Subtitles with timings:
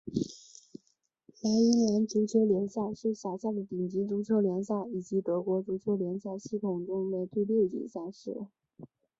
[1.43, 8.47] 莱茵兰足球联赛是辖下的顶级足球联赛以及德国足球联赛系统中的第六级赛事。